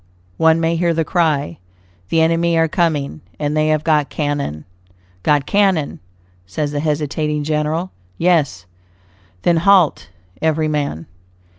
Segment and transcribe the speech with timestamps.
[0.37, 1.59] One may hear the cry,
[2.09, 4.65] "the enemy are coming, and they have got cannon."
[5.21, 5.99] "Got cannon?"
[6.47, 7.91] says the hesitating general.
[8.17, 8.65] "Yes."
[9.43, 10.09] "Then halt
[10.41, 11.05] every man."